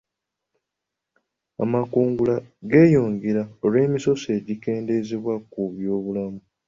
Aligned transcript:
Amakungula 1.63 2.35
geeyongera 2.69 3.41
olw'emisoso 3.63 4.25
egyakendeezebwa 4.37 5.33
ku 5.51 5.61
by'obulimi. 5.75 6.41